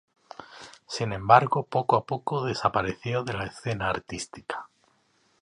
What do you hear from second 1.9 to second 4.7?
a poco desapareció de la escena artística.